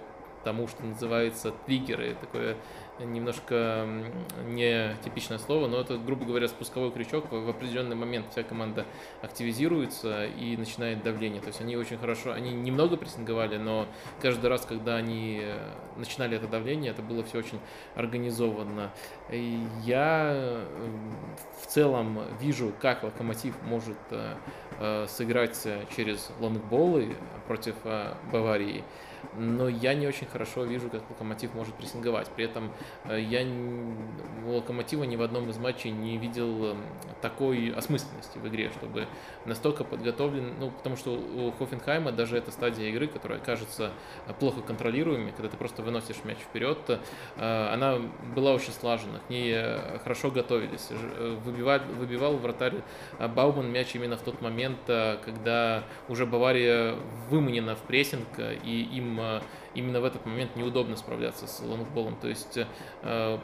[0.44, 2.56] тому, что называется триггеры, такое
[3.00, 4.06] немножко м,
[4.48, 7.32] не типичное слово, но это, грубо говоря, спусковой крючок.
[7.32, 8.86] В определенный момент вся команда
[9.22, 11.42] активизируется и начинает давление.
[11.42, 13.88] То есть они очень хорошо, они немного прессинговали, но
[14.22, 15.58] каждый раз, когда они э,
[15.98, 17.60] начинали это давление, это было все очень
[17.96, 18.92] организованно.
[19.30, 20.66] И я э,
[21.62, 27.16] в целом вижу, как Локомотив может э, сыграть через лонгболы
[27.48, 27.76] против
[28.32, 28.84] Баварии
[29.40, 32.28] но я не очень хорошо вижу, как Локомотив может прессинговать.
[32.36, 32.72] При этом
[33.06, 33.44] э, я
[34.46, 36.76] у Локомотива ни в одном из матчей не видел э,
[37.22, 39.08] такой осмысленности в игре, чтобы
[39.46, 43.92] настолько подготовлен, ну, потому что у Хофенхайма даже эта стадия игры, которая кажется
[44.28, 46.78] э, плохо контролируемой, когда ты просто выносишь мяч вперед,
[47.38, 48.00] э, она
[48.36, 49.56] была очень слажена, к ней
[50.04, 50.90] хорошо готовились.
[51.46, 52.76] Выбивал, выбивал вратарь
[53.20, 56.96] Бауман мяч именно в тот момент, когда уже Бавария
[57.30, 58.28] выманена в прессинг,
[58.64, 59.20] и им
[59.74, 62.16] именно в этот момент неудобно справляться с лонгболом.
[62.18, 62.58] То есть
[63.04, 63.40] э,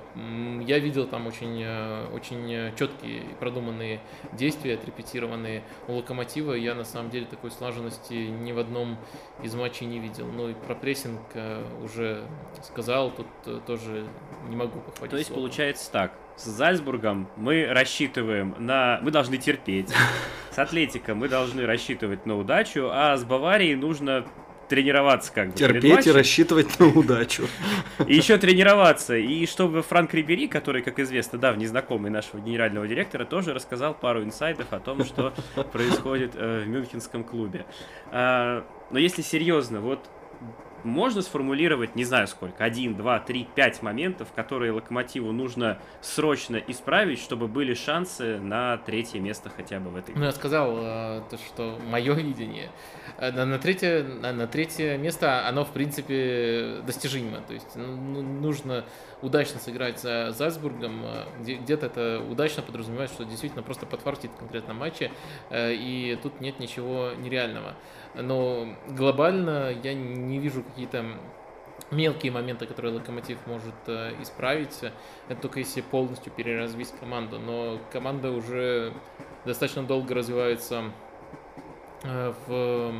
[0.65, 4.01] я видел там очень, э, очень четкие и продуманные
[4.33, 6.53] действия, отрепетированные у Локомотива.
[6.53, 8.97] Я на самом деле такой слаженности ни в одном
[9.43, 10.27] из матчей не видел.
[10.27, 12.23] Ну и про прессинг э, уже
[12.63, 14.05] сказал, тут тоже
[14.49, 15.11] не могу похвалить.
[15.11, 15.43] То есть словом.
[15.43, 18.99] получается так, с Зальцбургом мы рассчитываем на...
[19.01, 19.89] Мы должны терпеть.
[20.51, 24.25] С Атлетиком мы должны рассчитывать на удачу, а с Баварией нужно
[24.67, 25.53] тренироваться как бы.
[25.53, 27.47] Терпеть и рассчитывать на удачу.
[28.07, 29.15] И еще тренироваться.
[29.15, 34.23] И чтобы Франк Рибери, который, как известно, давний знакомый нашего генерального директора, тоже рассказал пару
[34.23, 35.33] инсайдов о том, что
[35.71, 37.65] происходит э, в Мюнхенском клубе.
[38.11, 39.99] А, но если серьезно, вот
[40.85, 47.19] можно сформулировать, не знаю сколько, один, два, три, пять моментов, которые Локомотиву нужно срочно исправить,
[47.19, 50.15] чтобы были шансы на третье место хотя бы в этой.
[50.15, 52.71] Ну, я сказал, э, то, что мое видение.
[53.17, 57.41] Э, на, на, третье, на, на третье место оно, в принципе, достижимо.
[57.41, 58.85] То есть ну, ну нужно
[59.21, 64.37] удачно сыграть за Зальцбургом, э, где, где-то это удачно подразумевает, что действительно просто подфартит в
[64.37, 65.11] конкретном матче,
[65.51, 67.75] и тут нет ничего нереального.
[68.15, 71.05] Но глобально я не вижу какие-то
[71.91, 74.79] мелкие моменты, которые Локомотив может э, исправить.
[75.27, 77.39] Это только если полностью переразвить команду.
[77.39, 78.93] Но команда уже
[79.45, 80.91] достаточно долго развивается
[82.03, 82.93] э, в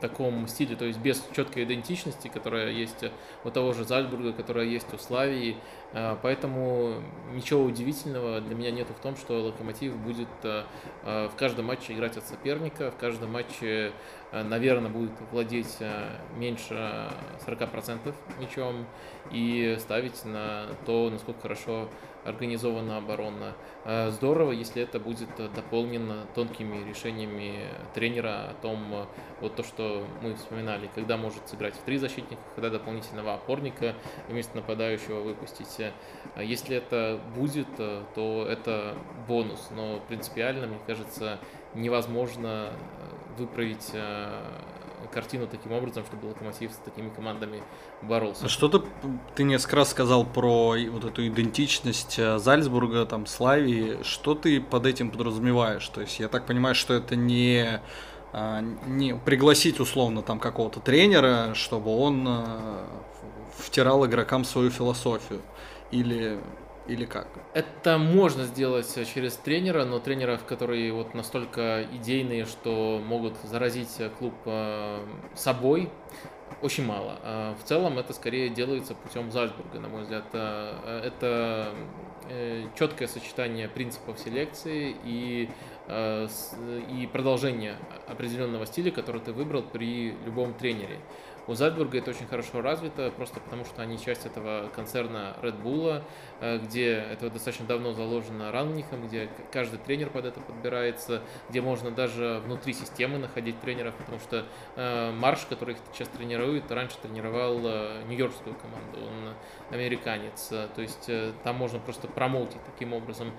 [0.00, 3.04] таком стиле, то есть без четкой идентичности, которая есть
[3.44, 5.56] у того же Зальцбурга, которая есть у Славии.
[5.92, 10.64] Э, поэтому ничего удивительного для меня нету в том, что Локомотив будет э,
[11.04, 13.92] в каждом матче играть от соперника, в каждом матче
[14.32, 17.08] Э, наверное, будет владеть э, меньше
[17.46, 18.86] 40% мячом
[19.30, 21.88] и ставить на то, насколько хорошо
[22.24, 23.54] организована оборона.
[23.84, 29.06] Э, здорово, если это будет дополнено тонкими решениями тренера о том,
[29.40, 33.94] вот то, что мы вспоминали, когда может сыграть в три защитника, когда дополнительного опорника
[34.28, 35.75] вместо нападающего выпустить.
[36.36, 38.94] Если это будет, то это
[39.26, 41.38] бонус, но принципиально, мне кажется,
[41.74, 42.72] невозможно
[43.38, 44.42] выправить э,
[45.12, 47.62] картину таким образом, чтобы Локомотив с такими командами
[48.02, 48.46] боролся.
[48.46, 48.68] А что
[49.34, 54.02] ты, несколько раз сказал про вот эту идентичность э, Зальцбурга, там, Славии.
[54.02, 55.86] Что ты под этим подразумеваешь?
[55.88, 57.80] То есть я так понимаю, что это не
[58.32, 62.84] а, не пригласить условно там какого-то тренера, чтобы он э,
[63.56, 65.42] втирал игрокам свою философию.
[65.90, 66.38] Или
[66.88, 67.26] или как?
[67.52, 74.34] Это можно сделать через тренера, но тренеров, которые вот настолько идейные, что могут заразить клуб
[74.44, 75.90] э, собой,
[76.62, 77.18] очень мало.
[77.22, 80.26] А в целом это скорее делается путем Зальцбурга, на мой взгляд.
[80.32, 81.74] Э, это
[82.28, 85.50] э, четкое сочетание принципов селекции и,
[85.88, 87.76] и продолжение
[88.08, 90.98] определенного стиля, который ты выбрал при любом тренере.
[91.48, 96.02] У Зальцбурга это очень хорошо развито, просто потому что они часть этого концерна Red Bull,
[96.40, 102.40] где это достаточно давно заложено раннихом, где каждый тренер под это подбирается, где можно даже
[102.44, 104.44] внутри системы находить тренеров, потому что
[104.76, 109.34] э, Марш, который их сейчас тренирует, раньше тренировал э, нью-йоркскую команду, он
[109.70, 111.10] американец, то есть
[111.42, 113.32] там можно просто промоутить таким образом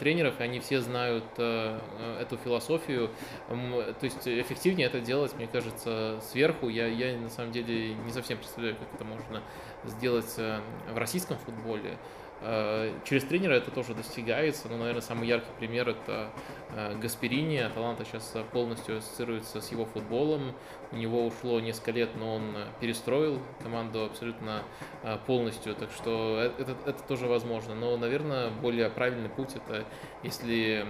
[0.00, 3.10] тренеров, и они все знают эту философию,
[3.48, 8.38] то есть эффективнее это делать, мне кажется, сверху, я, я на самом деле не совсем
[8.38, 9.42] представляю, как это можно
[9.84, 10.60] сделать э,
[10.92, 11.96] в российском футболе.
[12.40, 16.30] Э, через тренера это тоже достигается, но, наверное, самый яркий пример это
[16.70, 17.58] э, Гасперини.
[17.58, 20.54] Аталанта сейчас полностью ассоциируется с его футболом.
[20.92, 24.62] У него ушло несколько лет, но он перестроил команду абсолютно
[25.26, 27.74] полностью, так что это, это тоже возможно.
[27.74, 29.84] Но, наверное, более правильный путь это
[30.22, 30.86] если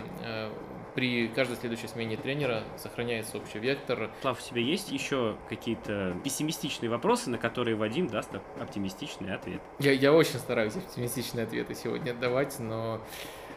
[0.98, 4.10] при каждой следующей смене тренера сохраняется общий вектор.
[4.20, 8.30] Слав, у тебя есть еще какие-то пессимистичные вопросы, на которые Вадим даст
[8.60, 9.62] оптимистичный ответ?
[9.78, 13.00] Я, я очень стараюсь оптимистичные ответы сегодня давать, но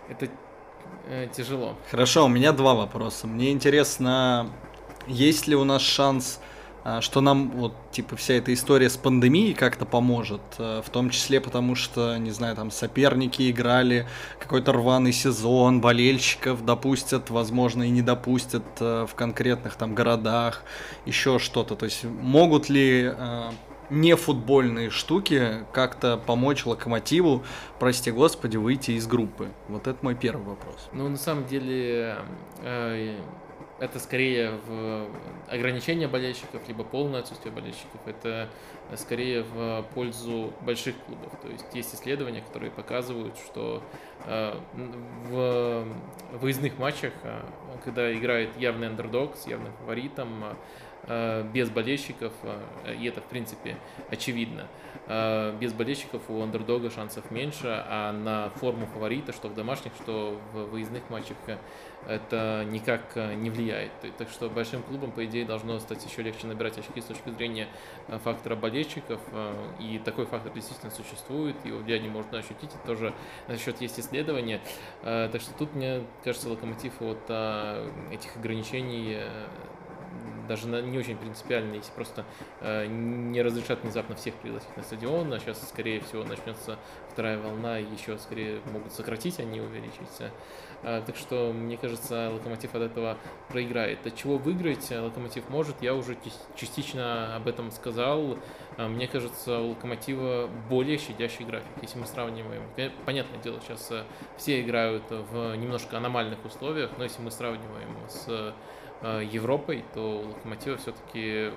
[0.07, 0.29] это
[1.07, 1.75] э, тяжело.
[1.89, 3.25] Хорошо, у меня два вопроса.
[3.25, 4.47] Мне интересно,
[5.07, 6.39] есть ли у нас шанс
[7.01, 11.39] что нам вот типа вся эта история с пандемией как-то поможет, э, в том числе
[11.39, 14.07] потому что, не знаю, там соперники играли
[14.39, 20.63] какой-то рваный сезон, болельщиков допустят, возможно, и не допустят э, в конкретных там городах,
[21.05, 21.75] еще что-то.
[21.75, 23.51] То есть могут ли э,
[23.91, 27.43] не футбольные штуки как-то помочь локомотиву,
[27.79, 29.49] прости господи, выйти из группы?
[29.67, 30.89] Вот это мой первый вопрос.
[30.93, 32.17] Ну, на самом деле,
[33.81, 35.07] это скорее в
[35.47, 37.99] ограничение болельщиков, либо полное отсутствие болельщиков.
[38.05, 38.47] Это
[38.95, 41.33] скорее в пользу больших клубов.
[41.41, 43.81] То есть есть исследования, которые показывают, что
[44.27, 44.53] э,
[45.29, 45.87] в
[46.33, 47.41] выездных матчах, э,
[47.83, 50.29] когда играет явный андердог с явным фаворитом,
[51.07, 52.33] э, без болельщиков,
[52.99, 53.77] и это в принципе
[54.11, 54.67] очевидно,
[55.59, 60.65] без болельщиков у андердога шансов меньше, а на форму фаворита, что в домашних, что в
[60.65, 61.37] выездных матчах,
[62.07, 63.91] это никак э, не влияет.
[64.17, 67.67] Так что большим клубам, по идее, должно стать еще легче набирать очки с точки зрения
[68.07, 69.19] э, фактора болельщиков.
[69.31, 72.71] Э, и такой фактор действительно существует, его влияние можно ощутить.
[72.73, 73.13] И тоже
[73.47, 74.61] на счет есть исследования.
[75.01, 77.23] Так что тут, мне кажется, локомотив от
[78.11, 79.19] этих ограничений
[80.47, 82.25] даже не очень принципиально, если просто
[82.59, 86.77] э, не разрешат внезапно всех пригласить на стадион, а сейчас, скорее всего, начнется
[87.11, 90.31] вторая волна, и еще скорее могут сократить, а не увеличить.
[90.83, 94.05] Э, так что, мне кажется, Локомотив от этого проиграет.
[94.05, 96.17] От чего выиграть Локомотив может, я уже
[96.55, 98.37] частично об этом сказал.
[98.77, 102.63] Э, мне кажется, у Локомотива более щадящий график, если мы сравниваем.
[103.05, 104.03] Понятное дело, сейчас э,
[104.37, 108.53] все играют в немножко аномальных условиях, но если мы сравниваем с Э,
[109.03, 111.51] Европой, то у Локомотива все-таки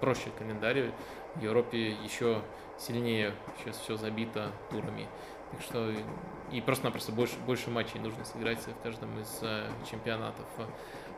[0.00, 0.90] проще календарь.
[1.36, 2.42] В Европе еще
[2.78, 5.06] сильнее сейчас все забито турами.
[5.52, 5.90] Так что
[6.50, 10.44] и просто-напросто больше, больше матчей нужно сыграть в каждом из э, чемпионатов.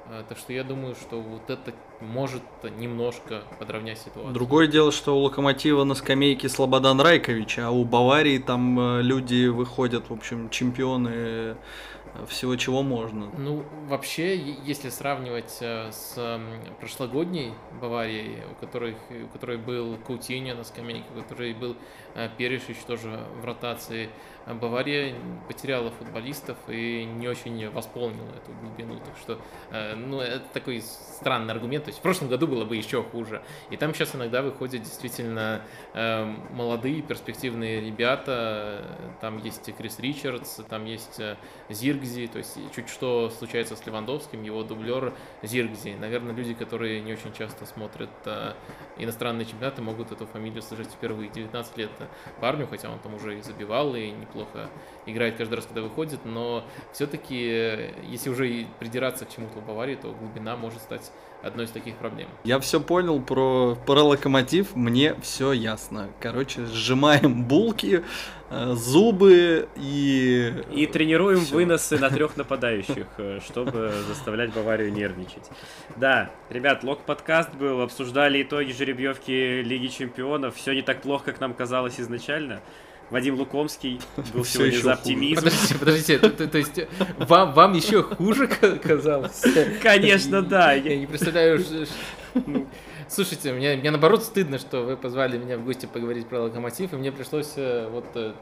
[0.06, 2.42] Э, так что я думаю, что вот это может
[2.78, 4.32] немножко подровнять ситуацию.
[4.32, 10.10] Другое дело, что у Локомотива на скамейке Слободан Райкович, а у Баварии там люди выходят,
[10.10, 11.56] в общем, чемпионы
[12.28, 13.30] всего чего можно.
[13.36, 16.40] Ну, вообще, если сравнивать э, с
[16.78, 21.76] прошлогодней Баварией, у которой, у которой был Каутиньо на скамейке, у которой был
[22.14, 24.10] э, Перешич тоже в ротации,
[24.46, 25.14] Бавария
[25.48, 28.98] потеряла футболистов и не очень восполнила эту глубину.
[28.98, 29.40] Так что,
[29.70, 31.84] э, ну, это такой странный аргумент.
[31.84, 33.42] То есть в прошлом году было бы еще хуже.
[33.70, 35.62] И там сейчас иногда выходят действительно
[35.94, 38.84] э, молодые, перспективные ребята.
[39.20, 41.36] Там есть Крис Ричардс, там есть э,
[41.94, 42.26] Зиргзи.
[42.26, 45.96] То есть чуть что случается с Левандовским, его дублер Зиргзи.
[46.00, 48.10] Наверное, люди, которые не очень часто смотрят
[48.98, 51.30] иностранные чемпионаты, могут эту фамилию слышать впервые.
[51.30, 51.90] 19 лет
[52.40, 54.70] парню, хотя он там уже и забивал, и не неплохо
[55.06, 60.12] играет каждый раз, когда выходит, но все-таки, если уже придираться к чему-то в Баварии, то
[60.12, 61.12] глубина может стать
[61.44, 62.28] одной из таких проблем.
[62.44, 66.08] Я все понял про, про локомотив, мне все ясно.
[66.20, 68.02] Короче, сжимаем булки,
[68.50, 70.52] э, зубы и...
[70.72, 71.54] И тренируем все.
[71.54, 75.50] выносы на трех нападающих, э, чтобы заставлять Баварию нервничать.
[75.96, 80.56] Да, ребят, лок-подкаст был, обсуждали итоги жеребьевки Лиги Чемпионов.
[80.56, 82.60] Все не так плохо, как нам казалось изначально.
[83.10, 84.00] Вадим Лукомский
[84.34, 85.36] был Все сегодня за оптимизм.
[85.36, 86.80] Подождите, подождите, то, то есть
[87.18, 89.42] вам, вам еще хуже казалось?
[89.82, 90.72] Конечно, да.
[90.72, 91.64] Я не представляю,
[92.46, 92.66] ну.
[93.06, 96.96] Слушайте, мне, мне наоборот стыдно, что вы позвали меня в гости поговорить про локомотив, и
[96.96, 98.32] мне пришлось э, вот э,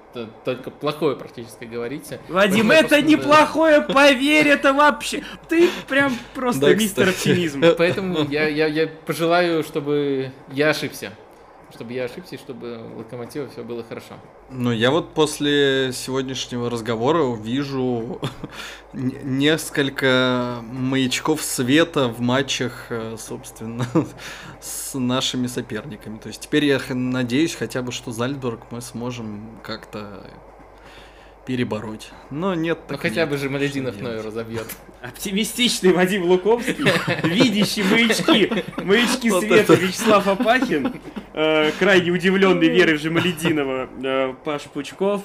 [0.44, 2.08] только плохое практически говорить.
[2.28, 3.02] Вадим, Поэтому это просто...
[3.02, 5.24] неплохое, поверь, это вообще...
[5.48, 7.62] Ты прям просто мистер оптимизм.
[7.76, 11.12] Поэтому я, я, я пожелаю, чтобы я ошибся
[11.72, 14.14] чтобы я ошибся, и чтобы у Локомотива все было хорошо.
[14.50, 18.20] Ну, я вот после сегодняшнего разговора вижу
[18.92, 23.86] несколько маячков света в матчах, э, собственно,
[24.60, 26.18] с нашими соперниками.
[26.18, 30.26] То есть теперь я надеюсь хотя бы, что Зальцбург мы сможем как-то
[31.46, 32.10] перебороть.
[32.30, 32.78] Но нет.
[32.88, 34.66] Ну хотя бы же Малединов Ною разобьет.
[35.02, 36.74] Оптимистичный Вадим Луковский,
[37.24, 40.94] видящий маячки, маячки света Вячеслав Апахин,
[41.34, 45.22] э, крайне удивленный верой в Жемалединова э, Паш Пучков.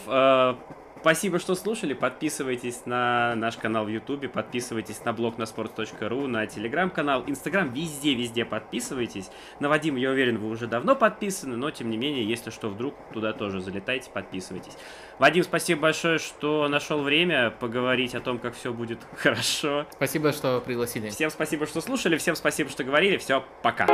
[1.02, 1.94] Спасибо, что слушали.
[1.94, 8.46] Подписывайтесь на наш канал в Ютубе, подписывайтесь на блог на sport.ru, на телеграм-канал, инстаграм, везде-везде
[8.46, 9.30] подписывайтесь.
[9.60, 12.96] На Вадим, я уверен, вы уже давно подписаны, но тем не менее, если что, вдруг
[13.14, 14.74] туда тоже залетайте, подписывайтесь.
[15.20, 19.86] Вадим, спасибо большое, что нашел время поговорить о том, как все будет хорошо.
[19.92, 21.10] Спасибо, что пригласили.
[21.10, 23.18] Всем спасибо, что слушали, всем спасибо, что говорили.
[23.18, 23.88] Все, пока.